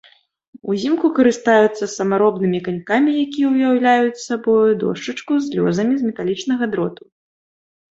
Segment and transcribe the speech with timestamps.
[0.75, 7.03] Узімку карыстаюцца самаробнымі канькамі, якія ўяўляюць сабою дошчачку з лёзамі з металічнага дроту.